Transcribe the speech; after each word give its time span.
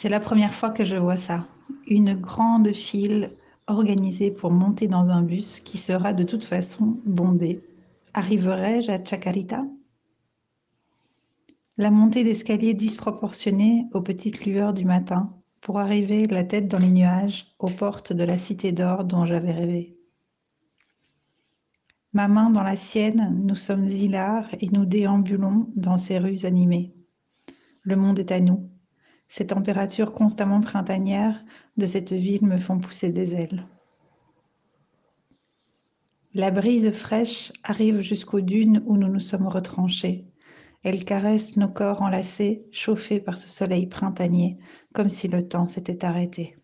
C'est 0.00 0.08
la 0.08 0.18
première 0.18 0.54
fois 0.54 0.70
que 0.70 0.82
je 0.82 0.96
vois 0.96 1.18
ça. 1.18 1.46
Une 1.86 2.14
grande 2.14 2.72
file 2.72 3.32
organisée 3.66 4.30
pour 4.30 4.50
monter 4.50 4.88
dans 4.88 5.10
un 5.10 5.20
bus 5.20 5.60
qui 5.60 5.76
sera 5.76 6.14
de 6.14 6.22
toute 6.22 6.42
façon 6.42 6.96
bondé. 7.04 7.60
Arriverai-je 8.14 8.92
à 8.92 9.04
Chacarita? 9.04 9.62
La 11.76 11.90
montée 11.90 12.24
d'escalier 12.24 12.72
disproportionnée 12.72 13.88
aux 13.92 14.00
petites 14.00 14.46
lueurs 14.46 14.72
du 14.72 14.86
matin 14.86 15.34
pour 15.60 15.78
arriver 15.78 16.26
la 16.28 16.44
tête 16.44 16.66
dans 16.66 16.78
les 16.78 16.88
nuages 16.88 17.54
aux 17.58 17.68
portes 17.68 18.14
de 18.14 18.24
la 18.24 18.38
cité 18.38 18.72
d'or 18.72 19.04
dont 19.04 19.26
j'avais 19.26 19.52
rêvé. 19.52 19.98
Ma 22.14 22.26
main 22.26 22.48
dans 22.48 22.62
la 22.62 22.76
sienne, 22.76 23.38
nous 23.44 23.54
sommes 23.54 23.84
hilars 23.84 24.48
et 24.62 24.70
nous 24.70 24.86
déambulons 24.86 25.68
dans 25.76 25.98
ces 25.98 26.18
rues 26.18 26.46
animées. 26.46 26.94
Le 27.82 27.96
monde 27.96 28.18
est 28.18 28.32
à 28.32 28.40
nous. 28.40 28.70
Ces 29.32 29.46
températures 29.46 30.10
constamment 30.10 30.60
printanières 30.60 31.40
de 31.76 31.86
cette 31.86 32.12
ville 32.12 32.44
me 32.44 32.58
font 32.58 32.80
pousser 32.80 33.12
des 33.12 33.32
ailes. 33.34 33.64
La 36.34 36.50
brise 36.50 36.90
fraîche 36.90 37.52
arrive 37.62 38.00
jusqu'aux 38.00 38.40
dunes 38.40 38.82
où 38.86 38.96
nous 38.96 39.06
nous 39.06 39.20
sommes 39.20 39.46
retranchés. 39.46 40.24
Elle 40.82 41.04
caresse 41.04 41.56
nos 41.56 41.68
corps 41.68 42.02
enlacés, 42.02 42.66
chauffés 42.72 43.20
par 43.20 43.38
ce 43.38 43.48
soleil 43.48 43.86
printanier, 43.86 44.58
comme 44.94 45.08
si 45.08 45.28
le 45.28 45.46
temps 45.46 45.68
s'était 45.68 46.04
arrêté. 46.04 46.56